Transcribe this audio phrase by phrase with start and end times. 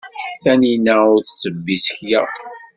[0.43, 2.21] Tanina ur tettebbi isekla.